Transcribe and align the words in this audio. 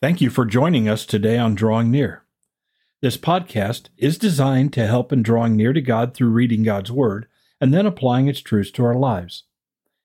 Thank 0.00 0.22
you 0.22 0.30
for 0.30 0.46
joining 0.46 0.88
us 0.88 1.04
today 1.04 1.36
on 1.36 1.54
Drawing 1.54 1.90
Near. 1.90 2.24
This 3.02 3.18
podcast 3.18 3.90
is 3.98 4.16
designed 4.16 4.72
to 4.72 4.86
help 4.86 5.12
in 5.12 5.22
drawing 5.22 5.56
near 5.56 5.74
to 5.74 5.82
God 5.82 6.14
through 6.14 6.30
reading 6.30 6.62
God's 6.62 6.90
Word 6.90 7.26
and 7.60 7.74
then 7.74 7.84
applying 7.84 8.26
its 8.26 8.40
truths 8.40 8.70
to 8.70 8.84
our 8.86 8.94
lives. 8.94 9.44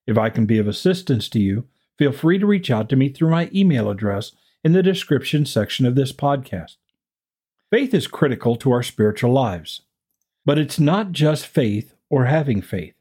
If 0.06 0.18
I 0.18 0.30
can 0.30 0.46
be 0.46 0.58
of 0.58 0.68
assistance 0.68 1.30
to 1.30 1.40
you, 1.40 1.70
feel 1.98 2.12
free 2.12 2.38
to 2.40 2.46
reach 2.46 2.70
out 2.70 2.90
to 2.90 2.98
me 2.98 3.08
through 3.08 3.30
my 3.30 3.50
email 3.56 3.90
address 3.90 4.34
in 4.66 4.74
the 4.74 4.84
description 4.84 5.46
section 5.46 5.86
of 5.86 5.96
this 5.96 6.12
podcast. 6.12 6.76
Faith 7.72 7.94
is 7.94 8.06
critical 8.06 8.58
to 8.58 8.74
our 8.74 8.84
spiritual 8.84 9.32
lives, 9.32 9.84
but 10.44 10.58
it's 10.58 10.78
not 10.78 11.14
just 11.14 11.48
faith 11.48 11.96
or 12.10 12.26
having 12.26 12.62
faith. 12.62 12.96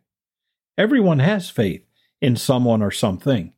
Everyone 0.78 1.18
has 1.18 1.50
faith 1.50 1.84
in 2.20 2.36
someone 2.36 2.82
or 2.82 2.92
something. 2.92 3.52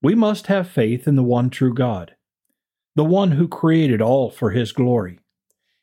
We 0.00 0.14
must 0.14 0.46
have 0.46 0.66
faith 0.66 1.06
in 1.06 1.16
the 1.16 1.22
one 1.22 1.50
true 1.50 1.74
God 1.74 2.15
the 2.96 3.04
one 3.04 3.32
who 3.32 3.46
created 3.46 4.00
all 4.00 4.30
for 4.30 4.50
his 4.50 4.72
glory, 4.72 5.20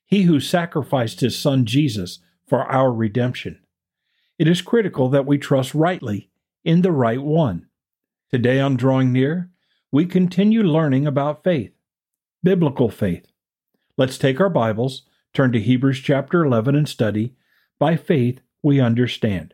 he 0.03 0.23
who 0.23 0.39
sacrificed 0.39 1.21
his 1.21 1.37
son 1.37 1.63
Jesus 1.65 2.19
for 2.45 2.63
our 2.63 2.91
redemption. 2.91 3.59
It 4.39 4.47
is 4.47 4.63
critical 4.63 5.09
that 5.09 5.27
we 5.27 5.37
trust 5.37 5.75
rightly 5.75 6.31
in 6.65 6.81
the 6.81 6.91
right 6.91 7.21
one. 7.21 7.67
Today 8.31 8.59
on 8.59 8.75
Drawing 8.75 9.13
Near, 9.13 9.51
we 9.91 10.07
continue 10.07 10.63
learning 10.63 11.05
about 11.05 11.43
faith, 11.43 11.71
biblical 12.43 12.89
faith. 12.89 13.27
Let's 13.95 14.17
take 14.17 14.41
our 14.41 14.49
Bibles, 14.49 15.03
turn 15.35 15.51
to 15.51 15.59
Hebrews 15.59 15.99
chapter 15.99 16.43
11 16.43 16.75
and 16.75 16.89
study, 16.89 17.35
By 17.77 17.95
Faith 17.95 18.41
We 18.63 18.79
Understand. 18.79 19.53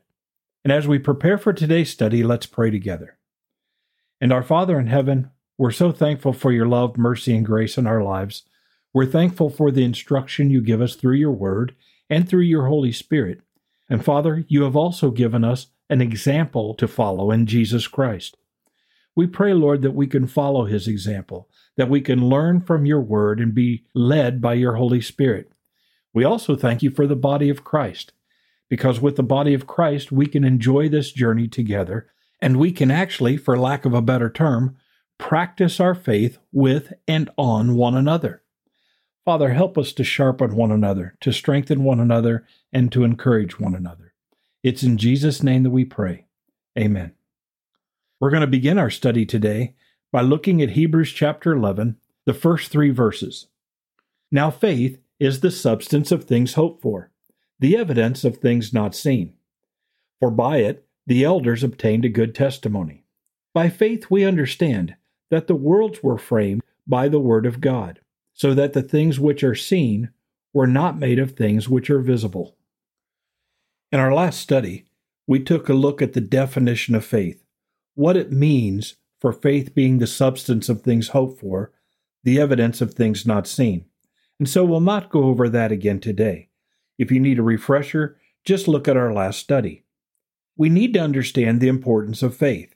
And 0.63 0.71
as 0.71 0.87
we 0.87 0.97
prepare 0.97 1.37
for 1.37 1.51
today's 1.51 1.89
study, 1.89 2.23
let's 2.23 2.45
pray 2.45 2.71
together. 2.71 3.17
And 4.21 4.31
our 4.31 4.43
Father 4.43 4.79
in 4.79 4.87
heaven, 4.87 5.31
we're 5.59 5.71
so 5.71 5.91
thankful 5.91 6.31
for 6.31 6.53
your 6.53 6.65
love, 6.65 6.97
mercy, 6.97 7.35
and 7.35 7.45
grace 7.45 7.77
in 7.77 7.85
our 7.85 8.01
lives. 8.01 8.43
We're 8.93 9.05
thankful 9.05 9.49
for 9.49 9.71
the 9.71 9.83
instruction 9.83 10.49
you 10.49 10.61
give 10.61 10.79
us 10.81 10.95
through 10.95 11.17
your 11.17 11.33
word 11.33 11.75
and 12.09 12.27
through 12.27 12.43
your 12.43 12.67
Holy 12.67 12.93
Spirit. 12.93 13.41
And 13.89 14.03
Father, 14.03 14.45
you 14.47 14.63
have 14.63 14.77
also 14.77 15.11
given 15.11 15.43
us 15.43 15.67
an 15.89 15.99
example 15.99 16.75
to 16.75 16.87
follow 16.87 17.29
in 17.29 17.45
Jesus 17.45 17.87
Christ. 17.87 18.37
We 19.17 19.27
pray, 19.27 19.53
Lord, 19.53 19.81
that 19.81 19.91
we 19.91 20.07
can 20.07 20.27
follow 20.27 20.63
his 20.63 20.87
example, 20.87 21.49
that 21.75 21.89
we 21.89 21.99
can 21.99 22.29
learn 22.29 22.61
from 22.61 22.85
your 22.85 23.01
word 23.01 23.41
and 23.41 23.53
be 23.53 23.83
led 23.93 24.41
by 24.41 24.53
your 24.53 24.75
Holy 24.75 25.01
Spirit. 25.01 25.51
We 26.13 26.23
also 26.23 26.55
thank 26.55 26.81
you 26.81 26.89
for 26.89 27.05
the 27.05 27.17
body 27.17 27.49
of 27.49 27.65
Christ, 27.65 28.13
because 28.69 29.01
with 29.01 29.17
the 29.17 29.23
body 29.23 29.53
of 29.53 29.67
Christ, 29.67 30.09
we 30.09 30.25
can 30.25 30.45
enjoy 30.45 30.87
this 30.87 31.11
journey 31.11 31.49
together, 31.49 32.07
and 32.41 32.55
we 32.55 32.71
can 32.71 32.91
actually, 32.91 33.35
for 33.35 33.59
lack 33.59 33.83
of 33.83 33.93
a 33.93 34.01
better 34.01 34.29
term, 34.29 34.77
practice 35.19 35.79
our 35.79 35.93
faith 35.93 36.39
with 36.51 36.93
and 37.07 37.29
on 37.37 37.75
one 37.75 37.95
another. 37.95 38.41
Father, 39.25 39.53
help 39.53 39.77
us 39.77 39.93
to 39.93 40.03
sharpen 40.03 40.55
one 40.55 40.71
another, 40.71 41.15
to 41.21 41.31
strengthen 41.31 41.83
one 41.83 41.99
another, 41.99 42.47
and 42.73 42.91
to 42.91 43.03
encourage 43.03 43.59
one 43.59 43.75
another. 43.75 44.13
It's 44.63 44.81
in 44.81 44.97
Jesus' 44.97 45.43
name 45.43 45.61
that 45.63 45.69
we 45.69 45.85
pray. 45.85 46.25
Amen. 46.77 47.13
We're 48.19 48.31
going 48.31 48.41
to 48.41 48.47
begin 48.47 48.79
our 48.79 48.89
study 48.89 49.25
today 49.25 49.75
by 50.11 50.21
looking 50.21 50.61
at 50.61 50.71
Hebrews 50.71 51.11
chapter 51.11 51.51
11, 51.51 51.97
the 52.25 52.33
first 52.33 52.71
three 52.71 52.89
verses. 52.89 53.47
Now, 54.31 54.49
faith 54.49 54.99
is 55.19 55.41
the 55.41 55.51
substance 55.51 56.11
of 56.11 56.23
things 56.23 56.53
hoped 56.53 56.81
for, 56.81 57.11
the 57.59 57.77
evidence 57.77 58.23
of 58.23 58.37
things 58.37 58.73
not 58.73 58.95
seen. 58.95 59.33
For 60.19 60.31
by 60.31 60.57
it 60.57 60.87
the 61.05 61.23
elders 61.23 61.63
obtained 61.63 62.05
a 62.05 62.09
good 62.09 62.33
testimony. 62.33 63.03
By 63.53 63.69
faith 63.69 64.09
we 64.09 64.25
understand 64.25 64.95
that 65.29 65.47
the 65.47 65.55
worlds 65.55 66.01
were 66.01 66.17
framed 66.17 66.63
by 66.87 67.07
the 67.07 67.19
Word 67.19 67.45
of 67.45 67.61
God, 67.61 67.99
so 68.33 68.53
that 68.53 68.73
the 68.73 68.81
things 68.81 69.19
which 69.19 69.43
are 69.43 69.55
seen 69.55 70.09
were 70.53 70.67
not 70.67 70.97
made 70.97 71.19
of 71.19 71.31
things 71.31 71.69
which 71.69 71.89
are 71.89 72.01
visible. 72.01 72.55
In 73.91 73.99
our 73.99 74.13
last 74.13 74.39
study, 74.39 74.85
we 75.27 75.39
took 75.39 75.69
a 75.69 75.73
look 75.73 76.01
at 76.01 76.13
the 76.13 76.21
definition 76.21 76.95
of 76.95 77.05
faith, 77.05 77.43
what 77.95 78.17
it 78.17 78.31
means 78.31 78.95
for 79.19 79.31
faith 79.31 79.75
being 79.75 79.99
the 79.99 80.07
substance 80.07 80.69
of 80.69 80.81
things 80.81 81.09
hoped 81.09 81.39
for, 81.39 81.71
the 82.23 82.39
evidence 82.39 82.81
of 82.81 82.93
things 82.93 83.25
not 83.25 83.47
seen. 83.47 83.85
And 84.39 84.49
so 84.49 84.63
we'll 84.63 84.79
not 84.79 85.09
go 85.09 85.25
over 85.25 85.49
that 85.49 85.71
again 85.71 85.99
today. 85.99 86.49
If 86.97 87.11
you 87.11 87.19
need 87.19 87.39
a 87.39 87.43
refresher, 87.43 88.17
just 88.45 88.67
look 88.67 88.87
at 88.87 88.97
our 88.97 89.13
last 89.13 89.39
study. 89.39 89.83
We 90.57 90.69
need 90.69 90.93
to 90.93 90.99
understand 90.99 91.59
the 91.59 91.67
importance 91.67 92.23
of 92.23 92.35
faith. 92.35 92.73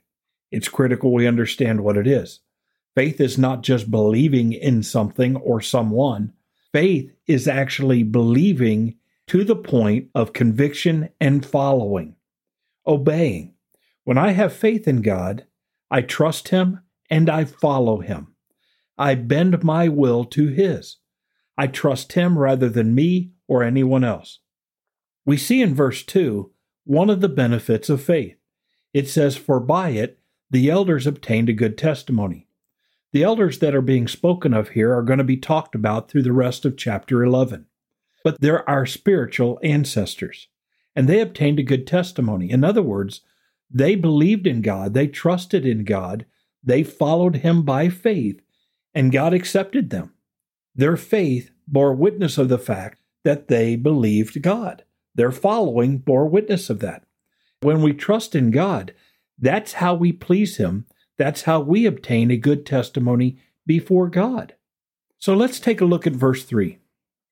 It's 0.53 0.69
critical 0.69 1.11
we 1.11 1.25
understand 1.25 1.81
what 1.81 1.97
it 1.97 2.05
is. 2.05 2.41
Faith 2.93 3.19
is 3.19 3.39
not 3.39 3.63
just 3.63 3.89
believing 3.89 4.53
in 4.53 4.83
something 4.83 5.35
or 5.35 5.59
someone. 5.61 6.31
Faith 6.71 7.11
is 7.25 7.47
actually 7.47 8.03
believing 8.03 8.95
to 9.25 9.43
the 9.43 9.55
point 9.55 10.09
of 10.13 10.31
conviction 10.31 11.09
and 11.19 11.43
following, 11.43 12.15
obeying. 12.85 13.55
When 14.03 14.19
I 14.19 14.33
have 14.33 14.53
faith 14.53 14.87
in 14.87 15.01
God, 15.01 15.47
I 15.89 16.03
trust 16.03 16.49
Him 16.49 16.81
and 17.09 17.31
I 17.31 17.45
follow 17.45 18.01
Him. 18.01 18.35
I 18.95 19.15
bend 19.15 19.63
my 19.63 19.87
will 19.87 20.23
to 20.25 20.49
His. 20.49 20.97
I 21.57 21.65
trust 21.65 22.13
Him 22.13 22.37
rather 22.37 22.69
than 22.69 22.93
me 22.93 23.31
or 23.47 23.63
anyone 23.63 24.03
else. 24.03 24.37
We 25.25 25.35
see 25.35 25.63
in 25.63 25.73
verse 25.73 26.03
2 26.03 26.51
one 26.83 27.09
of 27.09 27.21
the 27.21 27.29
benefits 27.29 27.89
of 27.89 28.03
faith. 28.03 28.37
It 28.93 29.09
says, 29.09 29.35
For 29.35 29.59
by 29.59 29.89
it 29.89 30.19
the 30.53 30.69
elders 30.69 31.07
obtained 31.07 31.49
a 31.49 31.53
good 31.53 31.79
testimony. 31.79 32.47
The 33.11 33.23
elders 33.23 33.57
that 33.57 33.73
are 33.73 33.81
being 33.81 34.07
spoken 34.07 34.53
of 34.53 34.69
here 34.69 34.93
are 34.93 35.01
going 35.01 35.17
to 35.17 35.23
be 35.23 35.35
talked 35.35 35.73
about 35.73 36.09
through 36.09 36.21
the 36.21 36.31
rest 36.31 36.63
of 36.63 36.77
chapter 36.77 37.23
11. 37.23 37.65
But 38.23 38.39
they're 38.39 38.67
our 38.69 38.85
spiritual 38.85 39.59
ancestors, 39.63 40.49
and 40.95 41.09
they 41.09 41.19
obtained 41.19 41.57
a 41.57 41.63
good 41.63 41.87
testimony. 41.87 42.51
In 42.51 42.63
other 42.63 42.83
words, 42.83 43.21
they 43.71 43.95
believed 43.95 44.45
in 44.45 44.61
God, 44.61 44.93
they 44.93 45.07
trusted 45.07 45.65
in 45.65 45.85
God, 45.85 46.27
they 46.63 46.83
followed 46.83 47.37
Him 47.37 47.63
by 47.63 47.89
faith, 47.89 48.39
and 48.93 49.11
God 49.11 49.33
accepted 49.33 49.89
them. 49.89 50.13
Their 50.75 50.97
faith 50.97 51.49
bore 51.67 51.95
witness 51.95 52.37
of 52.37 52.49
the 52.49 52.59
fact 52.59 53.01
that 53.23 53.47
they 53.47 53.75
believed 53.75 54.43
God. 54.43 54.83
Their 55.15 55.31
following 55.31 55.97
bore 55.97 56.27
witness 56.27 56.69
of 56.69 56.79
that. 56.81 57.05
When 57.61 57.81
we 57.81 57.93
trust 57.93 58.35
in 58.35 58.51
God, 58.51 58.93
that's 59.43 59.73
how 59.73 59.93
we 59.93 60.13
please 60.13 60.55
Him. 60.55 60.85
That's 61.17 61.41
how 61.41 61.59
we 61.59 61.85
obtain 61.85 62.31
a 62.31 62.37
good 62.37 62.65
testimony 62.65 63.37
before 63.65 64.07
God. 64.07 64.55
So 65.19 65.35
let's 65.35 65.59
take 65.59 65.81
a 65.81 65.85
look 65.85 66.07
at 66.07 66.13
verse 66.13 66.45
3. 66.45 66.79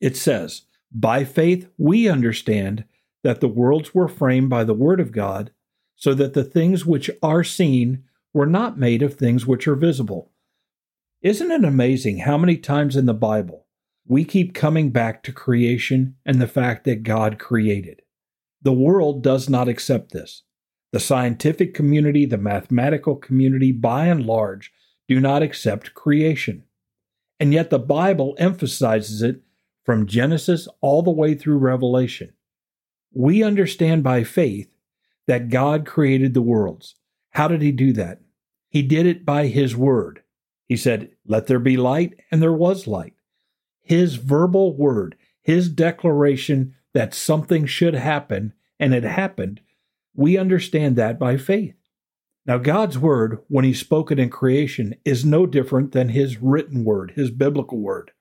It 0.02 0.18
says, 0.18 0.64
By 0.92 1.24
faith 1.24 1.70
we 1.78 2.10
understand 2.10 2.84
that 3.24 3.40
the 3.40 3.48
worlds 3.48 3.96
were 3.96 4.10
framed 4.10 4.50
by 4.50 4.66
the 4.66 4.74
Word 4.74 5.00
of 5.00 5.14
God, 5.14 5.52
so 5.96 6.14
that 6.16 6.34
the 6.34 6.44
things 6.44 6.86
which 6.86 7.10
are 7.24 7.46
seen 7.46 8.04
were 8.34 8.46
not 8.46 8.78
made 8.78 9.02
of 9.02 9.14
things 9.14 9.48
which 9.48 9.66
are 9.66 9.76
visible. 9.76 10.32
Isn't 11.22 11.52
it 11.52 11.64
amazing 11.64 12.20
how 12.20 12.38
many 12.38 12.58
times 12.58 12.98
in 12.98 13.06
the 13.06 13.14
Bible 13.14 13.68
we 14.06 14.26
keep 14.26 14.54
coming 14.54 14.90
back 14.90 15.24
to 15.24 15.32
creation 15.32 16.18
and 16.26 16.42
the 16.42 16.48
fact 16.48 16.84
that 16.84 17.04
God 17.04 17.40
created? 17.40 18.02
The 18.62 18.74
world 18.74 19.24
does 19.24 19.48
not 19.48 19.70
accept 19.70 20.12
this. 20.12 20.44
The 20.92 21.00
scientific 21.00 21.74
community, 21.74 22.26
the 22.26 22.38
mathematical 22.38 23.16
community, 23.16 23.72
by 23.72 24.08
and 24.08 24.26
large, 24.26 24.72
do 25.08 25.20
not 25.20 25.42
accept 25.42 25.94
creation. 25.94 26.64
And 27.40 27.54
yet 27.54 27.70
the 27.70 27.80
Bible 27.80 28.36
emphasizes 28.38 29.22
it 29.22 29.42
from 29.84 30.06
Genesis 30.06 30.68
all 30.82 31.02
the 31.02 31.12
way 31.12 31.34
through 31.34 31.58
Revelation. 31.58 32.34
We 33.14 33.44
understand 33.44 34.04
by 34.04 34.24
faith 34.24 34.70
that 35.28 35.50
God 35.50 35.86
created 35.86 36.34
the 36.34 36.42
worlds. 36.42 36.96
How 37.32 37.48
did 37.48 37.62
he 37.62 37.72
do 37.72 37.94
that? 37.94 38.22
He 38.70 38.82
did 38.82 39.06
it 39.06 39.26
by 39.26 39.48
his 39.48 39.76
word. 39.76 40.24
He 40.66 40.78
said, 40.78 41.12
Let 41.26 41.48
there 41.48 41.60
be 41.60 41.78
light, 41.78 42.14
and 42.32 42.42
there 42.42 42.54
was 42.54 42.88
light. 42.88 43.14
His 43.82 44.16
verbal 44.16 44.76
word, 44.76 45.16
his 45.42 45.68
declaration 45.70 46.76
that 46.94 47.14
something 47.14 47.66
should 47.66 47.96
happen, 47.96 48.54
and 48.80 48.94
it 48.94 49.04
happened, 49.04 49.62
we 50.16 50.38
understand 50.38 50.96
that 50.96 51.20
by 51.20 51.38
faith. 51.38 51.76
Now, 52.46 52.58
God's 52.58 52.98
word, 52.98 53.40
when 53.48 53.66
He's 53.66 53.80
spoken 53.80 54.20
in 54.20 54.30
creation, 54.30 54.96
is 55.06 55.24
no 55.24 55.46
different 55.46 55.92
than 55.92 56.10
His 56.10 56.42
written 56.42 56.84
word, 56.84 57.14
His 57.16 57.30
biblical 57.32 57.80
word. 57.80 58.12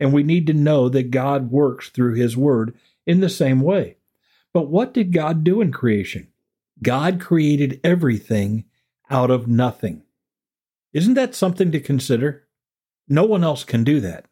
And 0.00 0.12
we 0.12 0.22
need 0.22 0.46
to 0.46 0.52
know 0.52 0.88
that 0.88 1.10
God 1.10 1.50
works 1.50 1.90
through 1.90 2.14
His 2.14 2.36
word 2.36 2.76
in 3.06 3.20
the 3.20 3.28
same 3.28 3.60
way. 3.60 3.96
But 4.52 4.68
what 4.68 4.94
did 4.94 5.12
God 5.12 5.44
do 5.44 5.60
in 5.60 5.72
creation? 5.72 6.28
God 6.82 7.20
created 7.20 7.80
everything 7.84 8.64
out 9.10 9.30
of 9.30 9.48
nothing. 9.48 10.02
Isn't 10.92 11.14
that 11.14 11.34
something 11.34 11.70
to 11.72 11.80
consider? 11.80 12.44
No 13.08 13.24
one 13.24 13.44
else 13.44 13.64
can 13.64 13.84
do 13.84 14.00
that. 14.00 14.26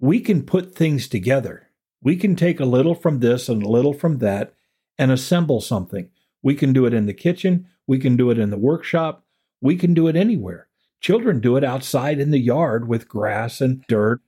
We 0.00 0.20
can 0.20 0.42
put 0.42 0.74
things 0.74 1.08
together. 1.08 1.68
We 2.02 2.16
can 2.16 2.36
take 2.36 2.60
a 2.60 2.64
little 2.64 2.94
from 2.94 3.20
this 3.20 3.48
and 3.48 3.62
a 3.62 3.68
little 3.68 3.92
from 3.92 4.18
that 4.18 4.54
and 4.96 5.10
assemble 5.10 5.60
something. 5.60 6.10
We 6.48 6.54
can 6.54 6.72
do 6.72 6.86
it 6.86 6.94
in 6.94 7.04
the 7.04 7.12
kitchen. 7.12 7.66
We 7.86 7.98
can 7.98 8.16
do 8.16 8.30
it 8.30 8.38
in 8.38 8.48
the 8.48 8.56
workshop. 8.56 9.22
We 9.60 9.76
can 9.76 9.92
do 9.92 10.08
it 10.08 10.16
anywhere. 10.16 10.68
Children 10.98 11.40
do 11.40 11.58
it 11.58 11.62
outside 11.62 12.18
in 12.18 12.30
the 12.30 12.38
yard 12.38 12.88
with 12.88 13.06
grass 13.06 13.60
and 13.60 13.84
dirt. 13.86 14.22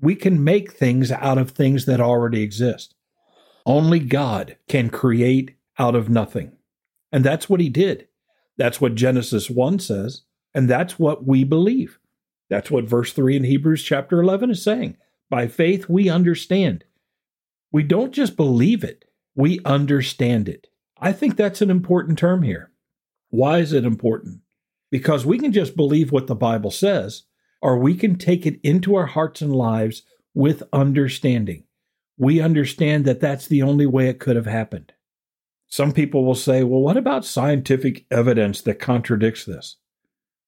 We 0.00 0.14
can 0.14 0.42
make 0.42 0.72
things 0.72 1.12
out 1.12 1.36
of 1.36 1.50
things 1.50 1.84
that 1.84 2.00
already 2.00 2.40
exist. 2.40 2.94
Only 3.66 3.98
God 3.98 4.56
can 4.70 4.88
create 4.88 5.56
out 5.78 5.94
of 5.94 6.08
nothing. 6.08 6.52
And 7.12 7.22
that's 7.22 7.46
what 7.46 7.60
he 7.60 7.68
did. 7.68 8.08
That's 8.56 8.80
what 8.80 8.94
Genesis 8.94 9.50
1 9.50 9.80
says. 9.80 10.22
And 10.54 10.66
that's 10.66 10.98
what 10.98 11.26
we 11.26 11.44
believe. 11.44 11.98
That's 12.48 12.70
what 12.70 12.88
verse 12.88 13.12
3 13.12 13.36
in 13.36 13.44
Hebrews 13.44 13.84
chapter 13.84 14.18
11 14.18 14.50
is 14.50 14.64
saying. 14.64 14.96
By 15.28 15.48
faith, 15.48 15.90
we 15.90 16.08
understand. 16.08 16.84
We 17.70 17.82
don't 17.82 18.12
just 18.12 18.34
believe 18.34 18.82
it, 18.82 19.04
we 19.34 19.60
understand 19.66 20.48
it. 20.48 20.68
I 20.98 21.12
think 21.12 21.36
that's 21.36 21.62
an 21.62 21.70
important 21.70 22.18
term 22.18 22.42
here. 22.42 22.70
Why 23.30 23.58
is 23.58 23.72
it 23.72 23.84
important? 23.84 24.40
Because 24.90 25.26
we 25.26 25.38
can 25.38 25.52
just 25.52 25.76
believe 25.76 26.12
what 26.12 26.26
the 26.26 26.34
Bible 26.34 26.70
says, 26.70 27.24
or 27.60 27.78
we 27.78 27.94
can 27.94 28.16
take 28.16 28.46
it 28.46 28.60
into 28.62 28.94
our 28.94 29.06
hearts 29.06 29.42
and 29.42 29.54
lives 29.54 30.02
with 30.34 30.62
understanding. 30.72 31.64
We 32.16 32.40
understand 32.40 33.04
that 33.06 33.20
that's 33.20 33.48
the 33.48 33.62
only 33.62 33.86
way 33.86 34.08
it 34.08 34.20
could 34.20 34.36
have 34.36 34.46
happened. 34.46 34.92
Some 35.66 35.92
people 35.92 36.24
will 36.24 36.36
say, 36.36 36.62
well, 36.62 36.80
what 36.80 36.96
about 36.96 37.24
scientific 37.24 38.06
evidence 38.10 38.60
that 38.60 38.78
contradicts 38.78 39.44
this? 39.44 39.76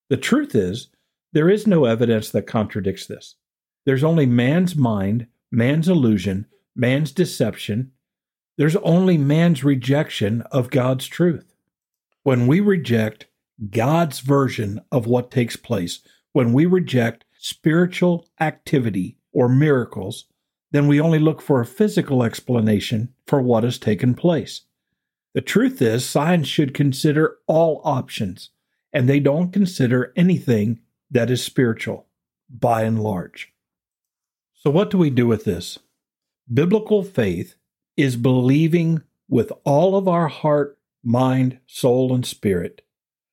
The 0.08 0.16
truth 0.16 0.54
is, 0.54 0.88
there 1.32 1.50
is 1.50 1.66
no 1.66 1.84
evidence 1.84 2.30
that 2.30 2.46
contradicts 2.46 3.06
this. 3.06 3.34
There's 3.84 4.04
only 4.04 4.26
man's 4.26 4.76
mind, 4.76 5.26
man's 5.50 5.88
illusion, 5.88 6.46
man's 6.76 7.10
deception. 7.10 7.92
There's 8.56 8.76
only 8.76 9.18
man's 9.18 9.62
rejection 9.62 10.42
of 10.50 10.70
God's 10.70 11.06
truth. 11.06 11.54
When 12.22 12.46
we 12.46 12.60
reject 12.60 13.26
God's 13.70 14.20
version 14.20 14.80
of 14.90 15.06
what 15.06 15.30
takes 15.30 15.56
place, 15.56 16.00
when 16.32 16.52
we 16.52 16.66
reject 16.66 17.24
spiritual 17.38 18.26
activity 18.40 19.18
or 19.32 19.48
miracles, 19.48 20.24
then 20.72 20.88
we 20.88 21.00
only 21.00 21.18
look 21.18 21.40
for 21.40 21.60
a 21.60 21.66
physical 21.66 22.22
explanation 22.22 23.12
for 23.26 23.40
what 23.40 23.64
has 23.64 23.78
taken 23.78 24.14
place. 24.14 24.62
The 25.34 25.42
truth 25.42 25.82
is, 25.82 26.04
science 26.04 26.48
should 26.48 26.72
consider 26.72 27.36
all 27.46 27.82
options, 27.84 28.50
and 28.92 29.08
they 29.08 29.20
don't 29.20 29.52
consider 29.52 30.12
anything 30.16 30.80
that 31.10 31.30
is 31.30 31.42
spiritual, 31.42 32.06
by 32.48 32.82
and 32.82 33.02
large. 33.02 33.52
So, 34.54 34.70
what 34.70 34.90
do 34.90 34.98
we 34.98 35.10
do 35.10 35.26
with 35.26 35.44
this? 35.44 35.78
Biblical 36.52 37.02
faith 37.02 37.54
is 37.96 38.16
believing 38.16 39.02
with 39.28 39.52
all 39.64 39.96
of 39.96 40.06
our 40.06 40.28
heart, 40.28 40.78
mind, 41.02 41.58
soul, 41.66 42.14
and 42.14 42.26
spirit, 42.26 42.82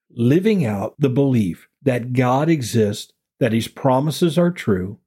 living 0.09 0.65
out 0.65 0.95
the 0.99 1.09
belief 1.09 1.67
that 1.81 2.13
God 2.13 2.49
exists, 2.49 3.13
that 3.39 3.51
His 3.51 3.67
promises 3.67 4.37
are 4.37 4.51
true, 4.51 4.99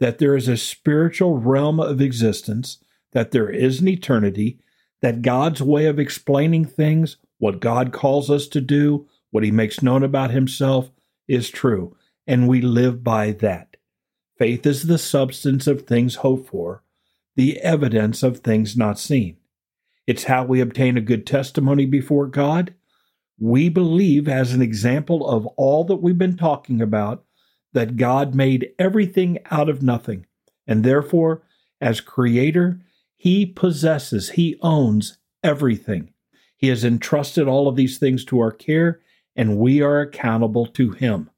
that 0.00 0.18
there 0.18 0.36
is 0.36 0.48
a 0.48 0.56
spiritual 0.56 1.38
realm 1.38 1.80
of 1.80 2.00
existence, 2.00 2.78
that 3.12 3.30
there 3.30 3.50
is 3.50 3.80
an 3.80 3.88
eternity, 3.88 4.58
that 5.00 5.22
God's 5.22 5.60
way 5.60 5.86
of 5.86 5.98
explaining 5.98 6.64
things, 6.64 7.16
what 7.38 7.60
God 7.60 7.92
calls 7.92 8.30
us 8.30 8.48
to 8.48 8.60
do, 8.60 9.06
what 9.30 9.44
he 9.44 9.50
makes 9.50 9.82
known 9.82 10.02
about 10.02 10.30
himself, 10.30 10.90
is 11.26 11.50
true, 11.50 11.96
and 12.26 12.48
we 12.48 12.60
live 12.60 13.02
by 13.02 13.32
that. 13.32 13.76
Faith 14.38 14.64
is 14.64 14.84
the 14.84 14.98
substance 14.98 15.66
of 15.66 15.82
things 15.82 16.14
hoped 16.16 16.48
for, 16.48 16.83
the 17.36 17.60
evidence 17.60 18.22
of 18.22 18.38
things 18.38 18.76
not 18.76 18.98
seen. 18.98 19.36
It's 20.06 20.24
how 20.24 20.44
we 20.44 20.60
obtain 20.60 20.96
a 20.96 21.02
good 21.02 21.26
testimony 21.26 21.86
before 21.86 22.26
God. 22.26 22.74
We 23.38 23.68
believe, 23.68 24.28
as 24.28 24.52
an 24.52 24.62
example 24.62 25.28
of 25.28 25.46
all 25.56 25.84
that 25.84 25.96
we've 25.96 26.18
been 26.18 26.36
talking 26.36 26.80
about, 26.80 27.24
that 27.72 27.96
God 27.96 28.34
made 28.34 28.70
everything 28.78 29.38
out 29.50 29.68
of 29.68 29.82
nothing, 29.82 30.26
and 30.66 30.84
therefore, 30.84 31.42
as 31.80 32.00
creator, 32.00 32.80
he 33.24 33.46
possesses, 33.46 34.32
He 34.32 34.58
owns 34.60 35.16
everything. 35.42 36.12
He 36.58 36.68
has 36.68 36.84
entrusted 36.84 37.48
all 37.48 37.68
of 37.68 37.74
these 37.74 37.96
things 37.96 38.22
to 38.26 38.38
our 38.38 38.52
care, 38.52 39.00
and 39.34 39.56
we 39.56 39.80
are 39.80 40.02
accountable 40.02 40.66
to 40.66 40.90
Him. 40.90 41.30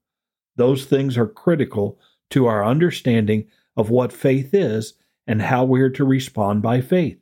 Those 0.56 0.84
things 0.84 1.16
are 1.16 1.28
critical 1.28 1.96
to 2.31 2.46
our 2.46 2.64
understanding 2.64 3.46
of 3.76 3.88
what 3.88 4.12
faith 4.12 4.52
is 4.52 4.94
and 5.26 5.43
how 5.43 5.64
we 5.64 5.81
are 5.81 5.90
to 5.90 6.05
respond 6.05 6.62
by 6.62 6.81
faith. 6.81 7.19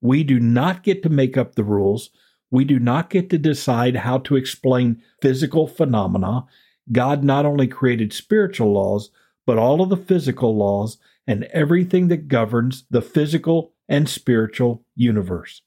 We 0.00 0.24
do 0.24 0.40
not 0.40 0.82
get 0.82 1.02
to 1.02 1.08
make 1.08 1.36
up 1.36 1.54
the 1.54 1.64
rules. 1.64 2.10
We 2.50 2.64
do 2.64 2.78
not 2.78 3.10
get 3.10 3.30
to 3.30 3.38
decide 3.38 3.96
how 3.96 4.18
to 4.18 4.36
explain 4.36 5.02
physical 5.20 5.66
phenomena. 5.66 6.46
God 6.90 7.22
not 7.22 7.46
only 7.46 7.68
created 7.68 8.12
spiritual 8.12 8.72
laws, 8.72 9.10
but 9.46 9.58
all 9.58 9.82
of 9.82 9.88
the 9.88 9.96
physical 9.96 10.56
laws 10.56 10.98
and 11.26 11.44
everything 11.44 12.08
that 12.08 12.28
governs 12.28 12.84
the 12.90 13.02
physical 13.02 13.72
and 13.88 14.08
spiritual 14.08 14.84
universe. 14.94 15.62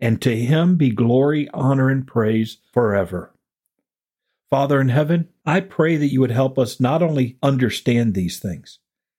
And 0.00 0.20
to 0.22 0.36
him 0.36 0.76
be 0.76 0.90
glory, 0.90 1.48
honor, 1.52 1.88
and 1.88 2.06
praise 2.06 2.58
forever. 2.72 3.34
Father 4.50 4.80
in 4.80 4.88
heaven, 4.88 5.28
I 5.44 5.60
pray 5.60 5.96
that 5.96 6.12
you 6.12 6.20
would 6.20 6.30
help 6.30 6.58
us 6.58 6.78
not 6.78 7.02
only 7.02 7.38
understand 7.42 8.14
these 8.14 8.38
things, 8.38 8.78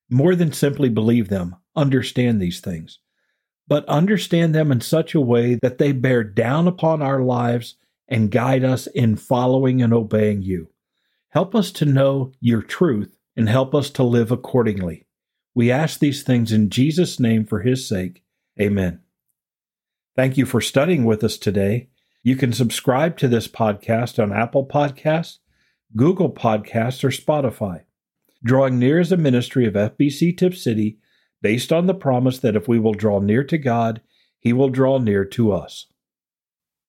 more 0.09 0.35
than 0.35 0.51
simply 0.51 0.89
believe 0.89 1.29
them, 1.29 1.55
understand 1.75 2.41
these 2.41 2.59
things, 2.59 2.99
but 3.67 3.85
understand 3.85 4.53
them 4.53 4.71
in 4.71 4.81
such 4.81 5.15
a 5.15 5.21
way 5.21 5.55
that 5.61 5.77
they 5.77 5.91
bear 5.91 6.23
down 6.23 6.67
upon 6.67 7.01
our 7.01 7.21
lives 7.21 7.75
and 8.07 8.31
guide 8.31 8.63
us 8.63 8.87
in 8.87 9.15
following 9.15 9.81
and 9.81 9.93
obeying 9.93 10.41
you. 10.41 10.69
Help 11.29 11.55
us 11.55 11.71
to 11.71 11.85
know 11.85 12.31
your 12.39 12.61
truth 12.61 13.17
and 13.35 13.49
help 13.49 13.73
us 13.75 13.89
to 13.89 14.03
live 14.03 14.31
accordingly. 14.31 15.05
We 15.53 15.71
ask 15.71 15.99
these 15.99 16.23
things 16.23 16.51
in 16.51 16.69
Jesus' 16.69 17.19
name 17.19 17.45
for 17.45 17.61
his 17.61 17.87
sake. 17.87 18.23
Amen. 18.59 19.01
Thank 20.15 20.37
you 20.37 20.45
for 20.45 20.61
studying 20.61 21.03
with 21.03 21.23
us 21.23 21.37
today. 21.37 21.89
You 22.23 22.35
can 22.35 22.53
subscribe 22.53 23.17
to 23.17 23.27
this 23.27 23.47
podcast 23.47 24.21
on 24.21 24.31
Apple 24.31 24.65
Podcasts, 24.65 25.39
Google 25.95 26.31
Podcasts, 26.31 27.03
or 27.03 27.09
Spotify. 27.09 27.81
Drawing 28.45 28.77
Near 28.77 28.99
is 28.99 29.11
a 29.11 29.17
ministry 29.17 29.65
of 29.65 29.73
FBC 29.73 30.37
Tipp 30.37 30.53
City 30.53 30.99
based 31.41 31.73
on 31.73 31.87
the 31.87 31.95
promise 31.95 32.37
that 32.37 32.55
if 32.55 32.67
we 32.67 32.77
will 32.77 32.93
draw 32.93 33.19
near 33.19 33.43
to 33.43 33.57
God, 33.57 34.01
He 34.39 34.53
will 34.53 34.69
draw 34.69 34.99
near 34.99 35.25
to 35.25 35.51
us. 35.51 35.87